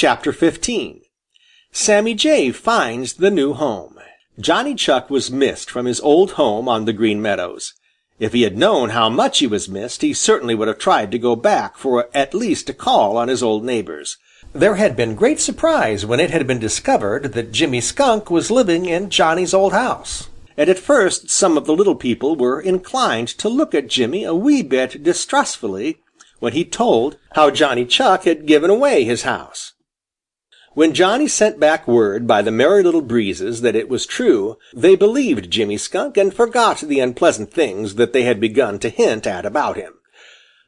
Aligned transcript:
Chapter 0.00 0.30
XV 0.30 1.00
Sammy 1.72 2.14
Jay 2.14 2.52
Finds 2.52 3.14
the 3.14 3.32
New 3.32 3.52
Home 3.54 3.98
Johnny 4.38 4.76
Chuck 4.76 5.10
was 5.10 5.28
missed 5.28 5.68
from 5.68 5.86
his 5.86 5.98
old 5.98 6.34
home 6.34 6.68
on 6.68 6.84
the 6.84 6.92
Green 6.92 7.20
Meadows. 7.20 7.74
If 8.20 8.32
he 8.32 8.42
had 8.42 8.56
known 8.56 8.90
how 8.90 9.08
much 9.08 9.40
he 9.40 9.48
was 9.48 9.68
missed, 9.68 10.02
he 10.02 10.12
certainly 10.14 10.54
would 10.54 10.68
have 10.68 10.78
tried 10.78 11.10
to 11.10 11.18
go 11.18 11.34
back 11.34 11.76
for 11.76 12.08
at 12.14 12.32
least 12.32 12.70
a 12.70 12.74
call 12.74 13.16
on 13.16 13.26
his 13.26 13.42
old 13.42 13.64
neighbors. 13.64 14.18
There 14.52 14.76
had 14.76 14.94
been 14.94 15.16
great 15.16 15.40
surprise 15.40 16.06
when 16.06 16.20
it 16.20 16.30
had 16.30 16.46
been 16.46 16.60
discovered 16.60 17.32
that 17.32 17.50
Jimmy 17.50 17.80
Skunk 17.80 18.30
was 18.30 18.52
living 18.52 18.86
in 18.86 19.10
Johnny's 19.10 19.52
old 19.52 19.72
house. 19.72 20.28
And 20.56 20.70
at 20.70 20.78
first 20.78 21.28
some 21.28 21.58
of 21.58 21.66
the 21.66 21.74
little 21.74 21.96
people 21.96 22.36
were 22.36 22.60
inclined 22.60 23.26
to 23.38 23.48
look 23.48 23.74
at 23.74 23.88
Jimmy 23.88 24.22
a 24.22 24.32
wee 24.32 24.62
bit 24.62 25.02
distrustfully 25.02 25.96
when 26.38 26.52
he 26.52 26.64
told 26.64 27.16
how 27.32 27.50
Johnny 27.50 27.84
Chuck 27.84 28.22
had 28.22 28.46
given 28.46 28.70
away 28.70 29.02
his 29.02 29.22
house. 29.22 29.72
When 30.74 30.94
Johnny 30.94 31.28
sent 31.28 31.58
back 31.58 31.88
word 31.88 32.26
by 32.26 32.42
the 32.42 32.50
Merry 32.50 32.82
Little 32.82 33.00
Breezes 33.02 33.62
that 33.62 33.74
it 33.74 33.88
was 33.88 34.06
true, 34.06 34.58
they 34.74 34.96
believed 34.96 35.50
Jimmy 35.50 35.76
Skunk 35.76 36.16
and 36.16 36.32
forgot 36.32 36.80
the 36.80 37.00
unpleasant 37.00 37.52
things 37.52 37.94
that 37.94 38.12
they 38.12 38.22
had 38.22 38.40
begun 38.40 38.78
to 38.80 38.88
hint 38.88 39.26
at 39.26 39.46
about 39.46 39.76
him. 39.76 39.94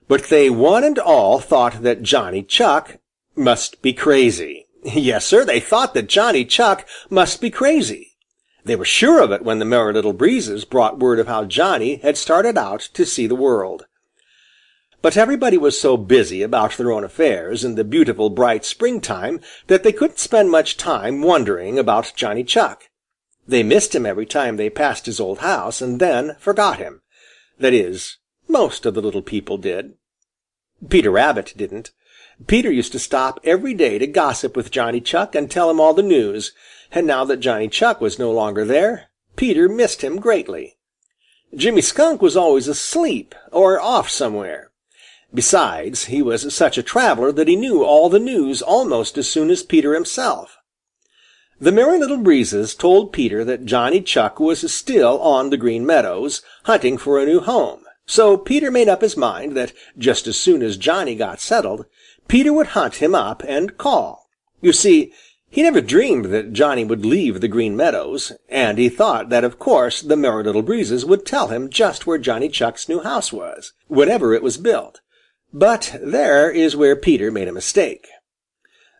But 0.08 0.24
they 0.24 0.50
one 0.50 0.84
and 0.84 0.98
all 0.98 1.38
thought 1.38 1.82
that 1.82 2.02
Johnny 2.02 2.42
Chuck 2.42 2.98
must 3.36 3.82
be 3.82 3.92
crazy. 3.92 4.66
Yes, 4.82 5.26
sir, 5.26 5.44
they 5.44 5.60
thought 5.60 5.92
that 5.92 6.08
Johnny 6.08 6.44
Chuck 6.44 6.86
must 7.10 7.42
be 7.42 7.50
crazy. 7.50 8.16
They 8.64 8.76
were 8.76 8.86
sure 8.86 9.22
of 9.22 9.30
it 9.30 9.42
when 9.42 9.58
the 9.58 9.66
Merry 9.66 9.92
Little 9.92 10.14
Breezes 10.14 10.64
brought 10.64 10.98
word 10.98 11.18
of 11.18 11.28
how 11.28 11.44
Johnny 11.44 11.96
had 11.96 12.16
started 12.16 12.56
out 12.56 12.80
to 12.94 13.04
see 13.04 13.26
the 13.26 13.34
world. 13.34 13.84
But 15.02 15.16
everybody 15.16 15.56
was 15.56 15.80
so 15.80 15.96
busy 15.96 16.42
about 16.42 16.76
their 16.76 16.92
own 16.92 17.04
affairs 17.04 17.64
in 17.64 17.74
the 17.74 17.84
beautiful 17.84 18.28
bright 18.28 18.66
springtime 18.66 19.40
that 19.66 19.82
they 19.82 19.92
couldn't 19.92 20.18
spend 20.18 20.50
much 20.50 20.76
time 20.76 21.22
wondering 21.22 21.78
about 21.78 22.12
Johnny 22.14 22.44
Chuck. 22.44 22.90
They 23.48 23.62
missed 23.62 23.94
him 23.94 24.04
every 24.04 24.26
time 24.26 24.56
they 24.56 24.68
passed 24.68 25.06
his 25.06 25.18
old 25.18 25.38
house 25.38 25.80
and 25.80 26.00
then 26.00 26.36
forgot 26.38 26.78
him. 26.78 27.00
That 27.58 27.72
is, 27.72 28.18
most 28.46 28.84
of 28.84 28.94
the 28.94 29.00
little 29.00 29.22
people 29.22 29.56
did. 29.56 29.94
Peter 30.88 31.10
Rabbit 31.10 31.54
didn't. 31.56 31.92
Peter 32.46 32.70
used 32.70 32.92
to 32.92 32.98
stop 32.98 33.40
every 33.42 33.74
day 33.74 33.98
to 33.98 34.06
gossip 34.06 34.54
with 34.54 34.70
Johnny 34.70 35.00
Chuck 35.00 35.34
and 35.34 35.50
tell 35.50 35.70
him 35.70 35.80
all 35.80 35.94
the 35.94 36.02
news, 36.02 36.52
and 36.92 37.06
now 37.06 37.24
that 37.24 37.40
Johnny 37.40 37.68
Chuck 37.68 38.00
was 38.00 38.18
no 38.18 38.30
longer 38.30 38.64
there, 38.64 39.10
Peter 39.36 39.68
missed 39.68 40.02
him 40.02 40.20
greatly. 40.20 40.76
Jimmy 41.54 41.80
Skunk 41.80 42.20
was 42.20 42.36
always 42.36 42.68
asleep 42.68 43.34
or 43.50 43.80
off 43.80 44.08
somewhere. 44.08 44.69
Besides, 45.32 46.06
he 46.06 46.22
was 46.22 46.52
such 46.52 46.76
a 46.76 46.82
traveler 46.82 47.30
that 47.30 47.46
he 47.46 47.54
knew 47.54 47.84
all 47.84 48.08
the 48.08 48.18
news 48.18 48.62
almost 48.62 49.16
as 49.16 49.30
soon 49.30 49.48
as 49.48 49.62
Peter 49.62 49.94
himself. 49.94 50.58
The 51.60 51.70
Merry 51.70 51.98
Little 51.98 52.18
Breezes 52.18 52.74
told 52.74 53.12
Peter 53.12 53.44
that 53.44 53.64
Johnny 53.64 54.00
Chuck 54.00 54.40
was 54.40 54.72
still 54.72 55.20
on 55.20 55.50
the 55.50 55.56
Green 55.56 55.86
Meadows, 55.86 56.42
hunting 56.64 56.98
for 56.98 57.20
a 57.20 57.26
new 57.26 57.38
home, 57.38 57.84
so 58.06 58.36
Peter 58.36 58.72
made 58.72 58.88
up 58.88 59.02
his 59.02 59.16
mind 59.16 59.56
that 59.56 59.72
just 59.96 60.26
as 60.26 60.36
soon 60.36 60.62
as 60.62 60.76
Johnny 60.76 61.14
got 61.14 61.40
settled, 61.40 61.86
Peter 62.26 62.52
would 62.52 62.68
hunt 62.68 62.96
him 62.96 63.14
up 63.14 63.44
and 63.46 63.78
call. 63.78 64.28
You 64.60 64.72
see, 64.72 65.12
he 65.48 65.62
never 65.62 65.80
dreamed 65.80 66.26
that 66.26 66.52
Johnny 66.52 66.84
would 66.84 67.06
leave 67.06 67.40
the 67.40 67.48
Green 67.48 67.76
Meadows, 67.76 68.32
and 68.48 68.78
he 68.78 68.88
thought 68.88 69.28
that 69.28 69.44
of 69.44 69.60
course 69.60 70.02
the 70.02 70.16
Merry 70.16 70.42
Little 70.42 70.62
Breezes 70.62 71.04
would 71.04 71.24
tell 71.24 71.48
him 71.48 71.70
just 71.70 72.06
where 72.06 72.18
Johnny 72.18 72.48
Chuck's 72.48 72.88
new 72.88 73.00
house 73.00 73.32
was, 73.32 73.74
whenever 73.86 74.34
it 74.34 74.42
was 74.42 74.56
built. 74.56 75.00
But 75.52 75.98
there 76.00 76.48
is 76.50 76.76
where 76.76 76.94
Peter 76.94 77.30
made 77.32 77.48
a 77.48 77.52
mistake. 77.52 78.06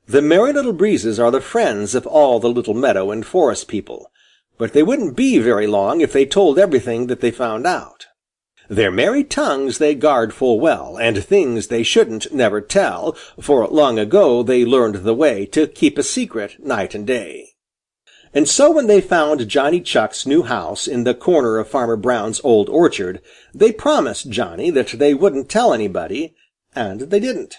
The 0.09 0.21
Merry 0.21 0.53
Little 0.53 0.73
Breezes 0.73 1.21
are 1.21 1.31
the 1.31 1.41
friends 1.41 1.95
of 1.95 2.07
all 2.09 2.41
the 2.41 2.49
little 2.49 2.75
meadow 2.75 3.13
and 3.13 3.25
forest 3.25 3.69
people, 3.69 4.11
but 4.59 4.73
they 4.73 4.83
wouldn't 4.83 5.17
be 5.17 5.39
very 5.39 5.69
long 5.69 6.01
if 6.01 6.13
they 6.13 6.27
told 6.27 6.59
everything 6.59 7.07
that 7.07 7.21
they 7.21 7.31
found 7.31 7.69
out. 7.69 8.07
Their 8.69 8.91
merry 8.91 9.23
tongues 9.23 9.79
they 9.79 9.95
guard 9.95 10.35
full 10.35 10.59
well, 10.59 10.97
and 10.97 11.25
things 11.25 11.69
they 11.69 11.85
shouldn't 11.85 12.33
never 12.33 12.61
tell, 12.61 13.13
for 13.41 13.67
long 13.69 13.99
ago 14.01 14.43
they 14.43 14.65
learned 14.65 14.97
the 14.97 15.15
way 15.15 15.47
to 15.47 15.69
keep 15.69 15.99
a 15.99 16.03
secret 16.03 16.65
night 16.65 16.97
and 16.97 17.07
day. 17.07 17.51
And 18.35 18.49
so 18.49 18.71
when 18.71 18.87
they 18.87 19.01
found 19.01 19.49
Johnny 19.49 19.81
Chuck's 19.81 20.27
new 20.27 20.43
house 20.43 20.87
in 20.87 21.05
the 21.05 21.15
corner 21.15 21.59
of 21.59 21.69
Farmer 21.69 21.97
Brown's 21.97 22.41
old 22.45 22.69
orchard, 22.69 23.21
they 23.55 23.73
promised 23.73 24.31
Johnny 24.31 24.71
that 24.71 24.89
they 24.89 25.15
wouldn't 25.15 25.49
tell 25.49 25.73
anybody, 25.73 26.35
and 26.75 27.03
they 27.03 27.21
didn't. 27.21 27.57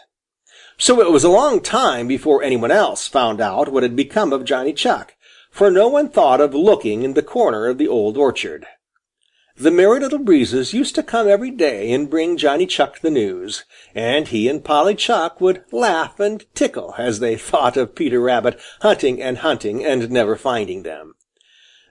So 0.78 1.00
it 1.02 1.12
was 1.12 1.24
a 1.24 1.30
long 1.30 1.62
time 1.62 2.08
before 2.08 2.44
anyone 2.44 2.72
else 2.72 3.08
found 3.08 3.40
out 3.40 3.72
what 3.72 3.84
had 3.84 3.96
become 3.96 4.34
of 4.34 4.46
Johnny 4.46 4.74
Chuck, 4.74 5.16
for 5.52 5.70
no 5.70 5.88
one 5.88 6.10
thought 6.10 6.42
of 6.42 6.56
looking 6.56 7.04
in 7.04 7.14
the 7.14 7.22
corner 7.22 7.68
of 7.68 7.78
the 7.78 7.88
old 7.88 8.18
orchard. 8.18 8.66
The 9.58 9.70
Merry 9.70 10.00
Little 10.00 10.18
Breezes 10.18 10.74
used 10.74 10.96
to 10.96 11.04
come 11.04 11.28
every 11.28 11.52
day 11.52 11.92
and 11.92 12.10
bring 12.10 12.38
Johnny 12.38 12.66
Chuck 12.66 13.00
the 13.02 13.12
news, 13.12 13.64
and 13.94 14.30
he 14.30 14.48
and 14.48 14.64
Polly 14.64 14.96
Chuck 14.96 15.40
would 15.40 15.66
laugh 15.72 16.20
and 16.20 16.46
tickle 16.56 16.96
as 16.98 17.20
they 17.20 17.36
thought 17.38 17.78
of 17.78 17.94
Peter 17.94 18.20
Rabbit 18.20 18.60
hunting 18.82 19.22
and 19.22 19.40
hunting 19.40 19.86
and 19.86 20.10
never 20.10 20.36
finding 20.36 20.84
them. 20.84 21.14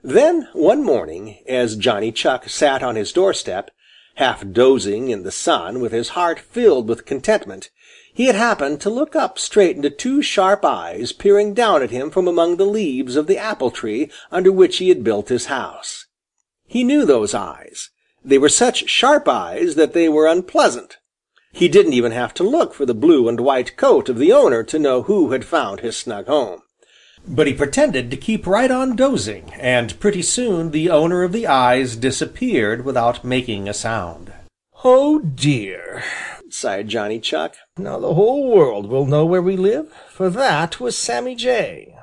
Then 0.02 0.48
one 0.54 0.82
morning, 0.82 1.44
as 1.46 1.76
Johnny 1.76 2.10
Chuck 2.10 2.48
sat 2.48 2.82
on 2.82 2.96
his 2.96 3.12
doorstep, 3.12 3.70
half 4.16 4.44
dozing 4.52 5.08
in 5.08 5.22
the 5.22 5.30
sun 5.30 5.80
with 5.80 5.92
his 5.92 6.10
heart 6.10 6.38
filled 6.38 6.88
with 6.88 7.06
contentment, 7.06 7.70
he 8.12 8.26
had 8.26 8.34
happened 8.34 8.80
to 8.80 8.90
look 8.90 9.14
up 9.14 9.38
straight 9.38 9.76
into 9.76 9.90
two 9.90 10.20
sharp 10.20 10.64
eyes 10.64 11.12
peering 11.12 11.54
down 11.54 11.82
at 11.82 11.90
him 11.90 12.10
from 12.10 12.26
among 12.26 12.56
the 12.56 12.66
leaves 12.66 13.16
of 13.16 13.26
the 13.26 13.38
apple 13.38 13.70
tree 13.70 14.10
under 14.30 14.50
which 14.50 14.78
he 14.78 14.88
had 14.88 15.04
built 15.04 15.28
his 15.28 15.46
house. 15.46 16.06
He 16.66 16.84
knew 16.84 17.04
those 17.04 17.34
eyes. 17.34 17.90
They 18.24 18.38
were 18.38 18.48
such 18.48 18.88
sharp 18.88 19.28
eyes 19.28 19.74
that 19.76 19.92
they 19.92 20.08
were 20.08 20.26
unpleasant. 20.26 20.98
He 21.52 21.68
didn't 21.68 21.94
even 21.94 22.12
have 22.12 22.34
to 22.34 22.44
look 22.44 22.74
for 22.74 22.86
the 22.86 22.94
blue 22.94 23.28
and 23.28 23.40
white 23.40 23.76
coat 23.76 24.08
of 24.08 24.18
the 24.18 24.32
owner 24.32 24.62
to 24.64 24.78
know 24.78 25.02
who 25.02 25.32
had 25.32 25.44
found 25.44 25.80
his 25.80 25.96
snug 25.96 26.26
home. 26.26 26.62
But 27.26 27.46
he 27.46 27.54
pretended 27.54 28.10
to 28.10 28.16
keep 28.16 28.46
right 28.46 28.70
on 28.70 28.96
dozing, 28.96 29.52
and 29.54 29.98
pretty 30.00 30.22
soon 30.22 30.70
the 30.70 30.90
owner 30.90 31.22
of 31.22 31.32
the 31.32 31.46
eyes 31.46 31.96
disappeared 31.96 32.84
without 32.84 33.24
making 33.24 33.68
a 33.68 33.74
sound. 33.74 34.32
"Oh, 34.84 35.18
dear," 35.18 36.02
sighed 36.48 36.88
Johnny 36.88 37.20
Chuck. 37.20 37.54
"Now 37.76 37.98
the 37.98 38.14
whole 38.14 38.50
world 38.50 38.86
will 38.86 39.06
know 39.06 39.26
where 39.26 39.42
we 39.42 39.56
live, 39.56 39.92
for 40.08 40.30
that 40.30 40.80
was 40.80 40.96
Sammy 40.96 41.34
Jay." 41.34 41.94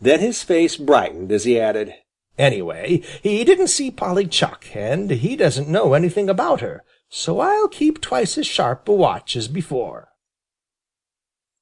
Then 0.00 0.20
his 0.20 0.42
face 0.42 0.76
brightened 0.76 1.30
as 1.30 1.44
he 1.44 1.58
added, 1.58 1.94
"Anyway, 2.36 3.02
he 3.22 3.44
didn't 3.44 3.68
see 3.68 3.90
Polly 3.90 4.26
Chuck, 4.26 4.66
and 4.74 5.10
he 5.10 5.36
doesn't 5.36 5.68
know 5.68 5.94
anything 5.94 6.28
about 6.28 6.60
her, 6.60 6.82
so 7.08 7.38
I'll 7.40 7.68
keep 7.68 8.00
twice 8.00 8.36
as 8.36 8.46
sharp 8.46 8.88
a 8.88 8.92
watch 8.92 9.36
as 9.36 9.48
before." 9.48 10.08